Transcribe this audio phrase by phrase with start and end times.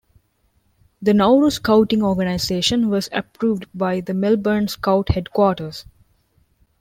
[1.03, 5.85] The Nauru Scouting organisation was approved by the Melbourne Scout Headquarters.